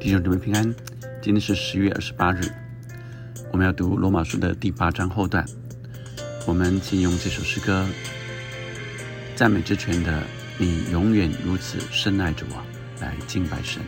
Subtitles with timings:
[0.00, 0.74] 弟兄姊妹平安，
[1.22, 2.40] 今天是十月二十八日，
[3.52, 5.44] 我们要读罗马书的第八章后段。
[6.46, 7.86] 我们请用这首诗歌
[9.36, 10.22] 赞美之泉的
[10.58, 12.56] “你永远如此深爱着我”
[13.00, 13.82] 来敬拜神。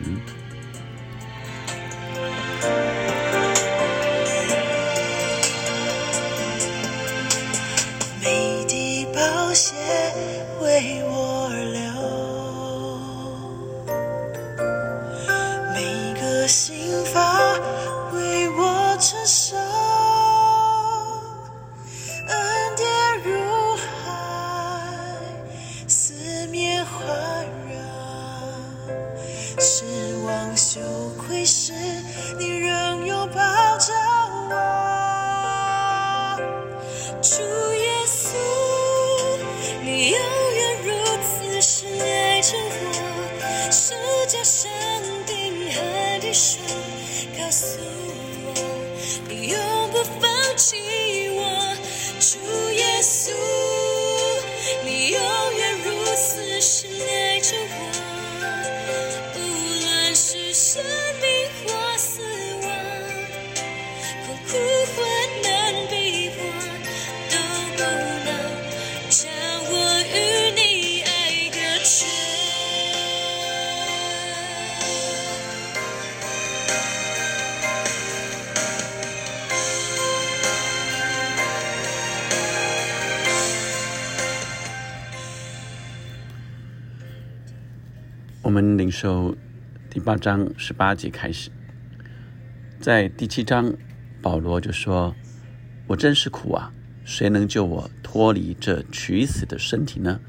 [88.53, 89.35] 我们领受
[89.89, 91.49] 第八章十八节开始，
[92.79, 93.73] 在第七章，
[94.21, 95.15] 保罗就说
[95.89, 96.71] ：“我真是苦啊！
[97.03, 100.19] 谁能救我脱离这取死的身体呢？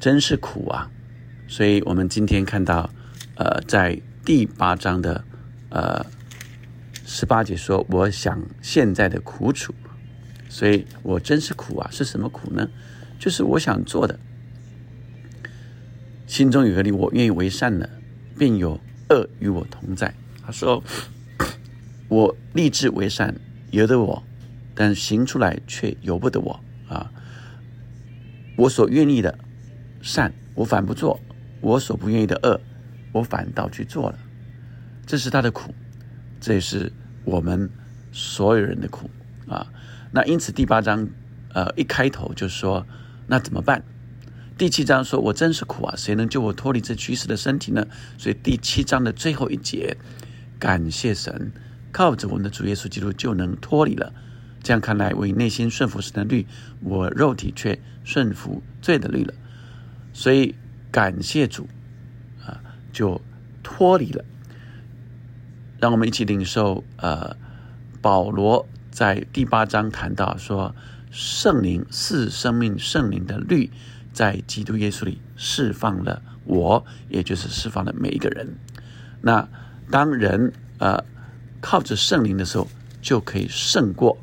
[0.00, 0.90] 真是苦啊！”
[1.46, 2.90] 所以，我们今天看到，
[3.36, 5.24] 呃，在第八章的
[5.68, 6.04] 呃
[7.06, 9.72] 十八节说：“我想现在的苦楚，
[10.48, 11.88] 所以我真是苦啊！
[11.92, 12.68] 是什么苦呢？
[13.20, 14.18] 就是我想做的。”
[16.26, 17.88] 心中有个你，我愿意为善了，
[18.38, 18.80] 便有
[19.10, 20.12] 恶与我同在。
[20.44, 20.82] 他说
[22.08, 23.34] ：“我立志为善，
[23.70, 24.22] 由得我，
[24.74, 27.10] 但行出来却由不得我啊！
[28.56, 29.38] 我所愿意的
[30.00, 31.18] 善，我反不做；
[31.60, 32.60] 我所不愿意的恶，
[33.12, 34.18] 我反倒去做了。
[35.06, 35.74] 这是他的苦，
[36.40, 36.90] 这也是
[37.24, 37.68] 我们
[38.12, 39.10] 所有人的苦
[39.46, 39.66] 啊！
[40.10, 41.06] 那因此第八章
[41.52, 42.86] 呃一开头就说：
[43.26, 43.84] 那怎么办？”
[44.56, 49.96] 第七章说：“我真是苦啊，谁能救我脱离这趋势的身体呢？”所以第七章的最后一节，
[50.60, 51.50] 感谢神，
[51.90, 54.12] 靠着我们的主耶稣基督就能脱离了。
[54.62, 56.46] 这样看来，为内心顺服神的律，
[56.80, 59.34] 我肉体却顺服罪的律了。
[60.12, 60.54] 所以
[60.92, 61.68] 感谢主
[62.46, 62.60] 啊，
[62.92, 63.20] 就
[63.62, 64.24] 脱离了。
[65.80, 66.84] 让我们一起领受。
[66.96, 67.36] 呃，
[68.00, 70.74] 保罗在第八章谈到说，
[71.10, 73.70] 圣灵是生命圣灵的律。
[74.14, 78.48] 在基督耶稣里释放了我，也就是释放了每一个人。
[79.20, 79.46] 那
[79.90, 81.04] 当人呃
[81.60, 82.68] 靠着圣灵的时候，
[83.02, 84.16] 就可以胜过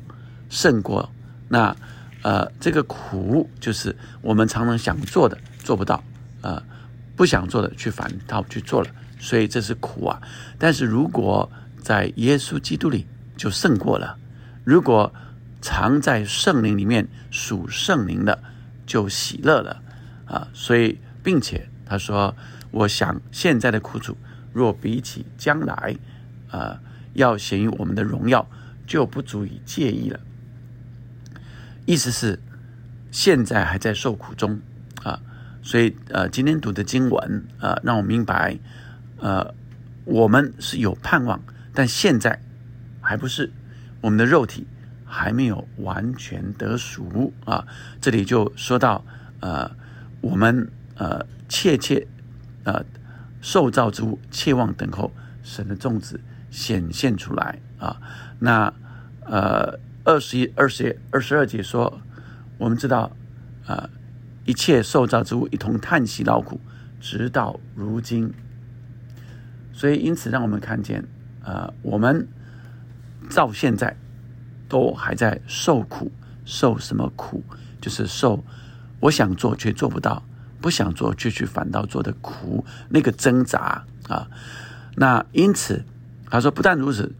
[0.48, 1.08] 胜过
[1.48, 1.76] 那
[2.22, 6.02] 呃这个苦，就是我们常常想做的做不到，
[6.40, 6.62] 呃
[7.14, 8.88] 不想做的去反倒去做了，
[9.20, 10.22] 所以这是苦啊。
[10.58, 11.48] 但是如果
[11.82, 14.16] 在耶稣基督里就胜过了，
[14.64, 15.12] 如果
[15.60, 18.42] 常在圣灵里面属圣灵的。
[18.84, 19.80] 就喜乐了
[20.32, 20.48] 啊！
[20.54, 22.34] 所以，并且他说
[22.72, 24.16] ：“我想现在的苦楚，
[24.52, 25.96] 若比起将来，
[26.50, 26.80] 啊，
[27.12, 28.48] 要显于我们的荣耀，
[28.86, 30.18] 就不足以介意了。”
[31.84, 32.40] 意思是
[33.10, 34.60] 现在还在受苦中
[35.02, 35.20] 啊！
[35.62, 38.58] 所以，呃，今天读的经文啊，让我明白，
[39.18, 39.54] 呃，
[40.06, 41.42] 我们是有盼望，
[41.74, 42.40] 但现在
[43.02, 43.52] 还不是
[44.00, 44.66] 我们的肉体。
[45.14, 47.66] 还没有完全得赎啊！
[48.00, 49.04] 这里就说到，
[49.40, 49.70] 呃，
[50.22, 52.06] 我们呃切切
[52.64, 52.82] 呃
[53.42, 56.18] 受造之物，切望等候神的种子
[56.50, 58.00] 显现出来啊。
[58.38, 58.72] 那
[59.26, 62.00] 呃二十一、二十二十二节说，
[62.56, 63.14] 我们知道
[63.66, 63.90] 啊，
[64.46, 66.58] 一切受造之物一同叹息劳苦，
[66.98, 68.32] 直到如今。
[69.74, 71.04] 所以因此，让我们看见
[71.44, 72.26] 啊，我们
[73.34, 73.94] 到现在。
[74.68, 76.10] 都还在受苦，
[76.46, 77.44] 受什么苦？
[77.78, 78.42] 就是受
[79.02, 80.22] 我想做却做不到，
[80.60, 84.28] 不想做却去反倒做的苦，那个挣扎啊。
[84.94, 85.84] 那因此
[86.30, 87.12] 他说，不但如此，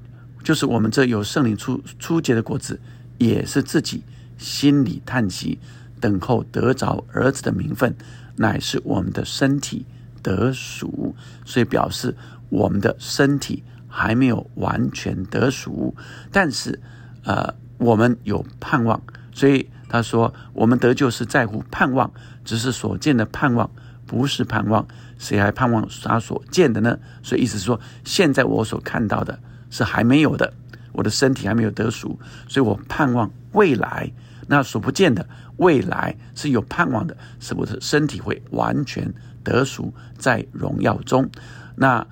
[0.45, 2.81] 就是我们这有圣灵出出结的果子，
[3.19, 4.05] 也是自己
[4.39, 5.59] 心里叹息，
[6.01, 7.95] 等候得着儿子的名分，
[8.37, 9.85] 乃是我们的身体
[10.23, 11.17] 得赎。
[11.45, 12.17] 所以表示
[12.49, 15.97] 我们的身体还没有完全得赎，
[16.31, 16.81] 但是
[17.25, 19.03] 呃，我们有盼望。
[19.35, 22.11] 所以他说，我们得救是在乎盼望，
[22.47, 23.71] 只是所见的盼望
[24.07, 24.89] 不是盼望。
[25.19, 26.99] 谁还盼望他所见的呢？
[27.23, 30.55] 所以意思是说，现在我所看到的是还没有的，
[30.93, 32.19] 我的身体还没有得赎，
[32.49, 34.11] 所以我盼望未来。
[34.49, 35.29] 那所不见的
[35.59, 39.13] 未来是有盼望的，是我的身体会完全
[39.45, 41.31] 得赎在荣耀中。
[41.77, 42.07] 那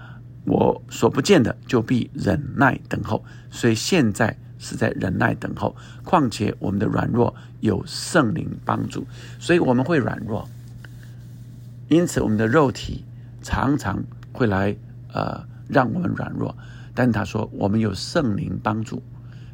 [0.44, 5.74] 我所不见的就必忍耐等候，所以现在是在忍耐等候。
[6.04, 9.04] 况且我们的软弱有圣灵帮助，
[9.40, 10.48] 所以我们会软弱。
[11.88, 13.04] 因此，我们的肉体
[13.42, 14.76] 常常会来
[15.12, 16.56] 呃让我们软弱，
[16.94, 19.02] 但他说我们有圣灵帮助，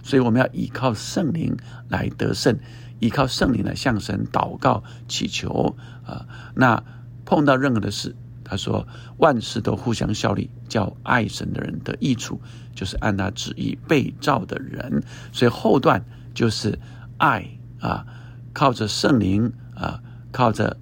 [0.03, 1.57] 所以我们要依靠圣灵
[1.89, 2.59] 来得胜，
[2.99, 6.27] 依靠圣灵来向神祷告祈求啊。
[6.55, 6.85] 那
[7.25, 8.15] 碰到任何的事，
[8.49, 8.87] 他说
[9.19, 12.41] 万事都互相效力，叫爱神的人得益处，
[12.75, 15.03] 就是按他旨意被造的人。
[15.33, 16.79] 所以后段就是
[17.19, 17.47] 爱
[17.81, 18.07] 啊，
[18.53, 20.01] 靠着圣灵啊，
[20.31, 20.77] 靠着。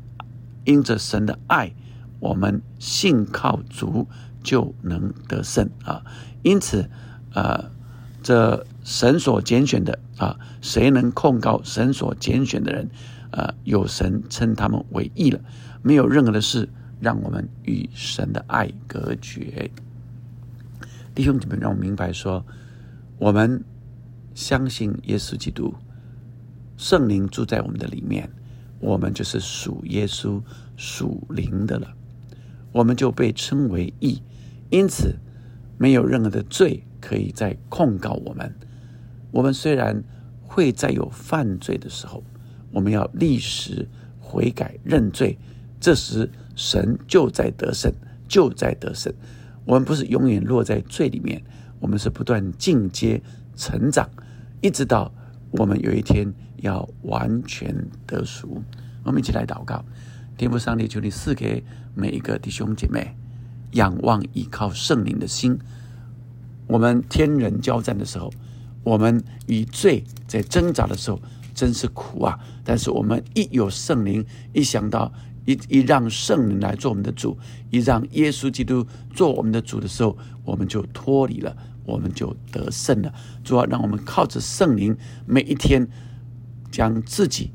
[0.67, 1.75] 因着神的爱，
[2.21, 4.09] 我们信靠足
[4.43, 6.03] 就能得胜啊！
[6.43, 6.89] 因此，
[7.35, 7.71] 呃，
[8.23, 12.89] 这神所拣选的啊，谁能控告神所拣选的人？
[13.31, 15.39] 呃，有神称他们为义了，
[15.83, 16.71] 没有任何的事
[17.05, 19.71] 让我们与神的爱隔绝。
[21.15, 22.43] 弟兄姊妹，让我明白说，
[23.19, 23.63] 我们
[24.35, 25.75] 相信耶稣基督，
[26.79, 28.31] 圣灵住在我们的里面。
[28.81, 30.43] 我们就是属耶稣、
[30.77, 31.95] 属灵的了，
[32.73, 34.23] 我们就被称为义，
[34.71, 35.17] 因此
[35.79, 38.55] 没有任何的罪可以再控告我们。
[39.31, 40.03] 我们虽然
[40.43, 42.23] 会再有犯罪的时候，
[42.73, 45.39] 我们要立时悔改认罪，
[45.81, 47.93] 这时神就在得胜，
[48.29, 49.13] 就在得胜。
[49.65, 51.43] 我们不是永远落在罪里面，
[51.81, 53.23] 我们是不断进阶
[53.57, 54.09] 成长，
[54.61, 55.13] 一直到
[55.51, 56.33] 我们有一天。
[56.59, 58.63] 要完全得赎，
[59.03, 59.85] 我们一起来祷告。
[60.39, 61.63] 天父上帝，求你赐给
[61.95, 63.15] 每一个弟兄姐妹
[63.73, 65.59] 仰望依靠圣灵的心。
[66.67, 68.33] 我们天人交战的时候，
[68.83, 71.21] 我们与罪在挣扎的时候，
[71.55, 72.39] 真是苦啊！
[72.65, 74.25] 但是我们一有圣灵，
[74.55, 75.13] 一想到
[75.45, 77.39] 一一让圣灵来做我们的主，
[77.71, 83.13] 一让耶稣基督做我们的主的时候，我们就脱离了，我们就得胜了。
[83.43, 84.97] 主要让我们靠着圣灵，
[85.27, 85.89] 每一天。
[86.71, 87.53] 将自己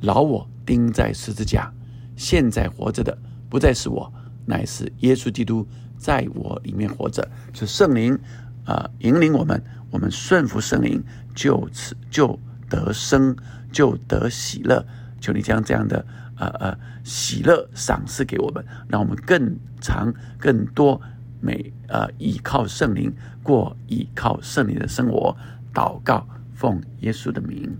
[0.00, 1.70] 老我钉在十字架，
[2.16, 3.18] 现在活着的
[3.50, 4.10] 不再是我，
[4.46, 5.68] 乃是耶稣基督
[5.98, 7.30] 在我里面活着。
[7.52, 8.18] 是圣灵
[8.64, 11.04] 啊引领我们，我们顺服圣灵，
[11.34, 12.40] 就此就
[12.70, 13.36] 得生，
[13.70, 14.86] 就得喜乐。
[15.20, 16.02] 求你将这样的
[16.40, 21.00] 呃呃喜乐赏赐给我们，让我们更长更多
[21.40, 25.36] 美呃倚靠圣灵过依靠圣灵的生活。
[25.72, 27.70] 祷告，奉耶稣的名。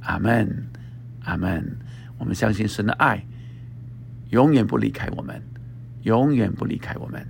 [0.00, 0.66] 阿门，
[1.24, 1.76] 阿门。
[2.18, 3.24] 我们相信神的爱
[4.30, 5.40] 永远不离开我们，
[6.02, 7.26] 永远不离开我们。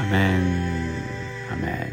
[0.00, 0.42] 阿门，
[1.50, 1.92] 阿门。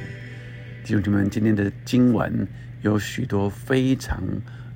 [0.85, 2.47] 弟兄姊妹，今天的经文
[2.81, 4.23] 有许多非常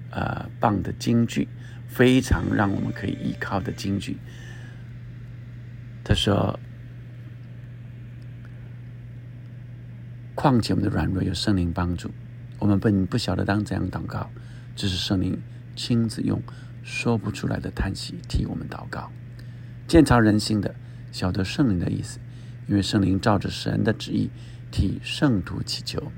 [0.09, 1.47] 呃棒的金句，
[1.87, 4.17] 非常让我们可以依靠的金句。
[6.03, 6.59] 他说
[10.35, 12.11] ：“况且我们的软弱有圣灵帮助，
[12.59, 14.29] 我们本不晓得当怎样祷告，
[14.75, 15.41] 只是圣灵
[15.73, 16.43] 亲自用
[16.83, 19.09] 说不出来的叹息替我们祷告。
[19.87, 20.75] 鉴察人心的，
[21.13, 22.19] 晓得圣灵的意思。”
[22.67, 24.29] 因为圣灵照着神的旨意
[24.71, 26.11] 替圣徒祈求。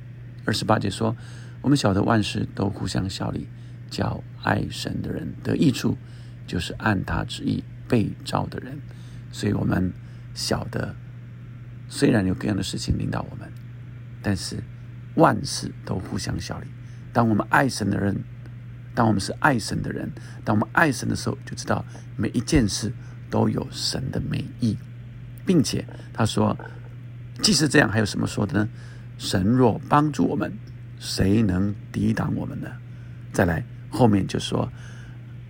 [0.46, 1.16] 二十八节说
[1.62, 3.48] ：“我们晓得万事都互相效力，
[3.90, 5.98] 叫爱神的人得益处，
[6.46, 8.80] 就是按他旨意被召的人，
[9.32, 9.94] 所以我们
[10.34, 10.96] 晓得，
[11.88, 13.52] 虽然有各样的事情领导我们，
[14.22, 14.58] 但是
[15.16, 16.68] 万事都互相效力。
[17.14, 18.24] 当我们爱神的人，
[18.94, 20.12] 当我们是爱神的人，
[20.44, 21.86] 当我们爱神的时候，就知道
[22.18, 22.92] 每一件事
[23.30, 24.78] 都有神的美意，
[25.46, 26.58] 并且他说，
[27.42, 28.70] 即使这样，还有什么说的呢？
[29.18, 30.52] 神若帮助我们，
[31.00, 32.70] 谁能抵挡我们呢？
[33.32, 34.72] 再来后面就说。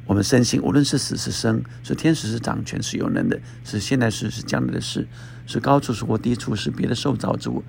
[0.06, 5.08] 我们深信，无论是死是生，是天使是掌权是有能的，是现代事是将来的事，
[5.46, 7.64] 是高处是或低处是别的受造之物，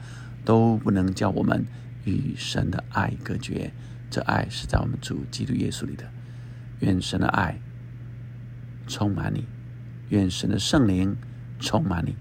[0.44, 1.64] 都不能叫我们
[2.02, 3.72] 与神的爱隔绝。
[4.10, 6.04] 这爱是在我们主基督耶稣里的。
[6.80, 7.60] 愿神的爱
[8.88, 9.46] 充满你，
[10.08, 11.16] 愿神的圣灵
[11.60, 12.16] 充满你，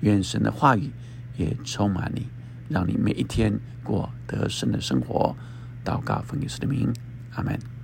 [0.00, 0.90] 愿神的话语
[1.36, 2.26] 也充满你，
[2.68, 5.36] 让你每一天过得胜的生活。
[5.84, 6.92] 祷告奉耶稣的名，
[7.34, 7.75] 阿门。